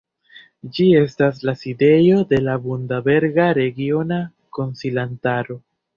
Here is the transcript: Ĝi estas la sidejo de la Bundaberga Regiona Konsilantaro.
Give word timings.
Ĝi 0.77 0.85
estas 0.99 1.41
la 1.49 1.53
sidejo 1.63 2.17
de 2.33 2.39
la 2.45 2.55
Bundaberga 2.63 3.45
Regiona 3.59 4.19
Konsilantaro. 4.59 5.61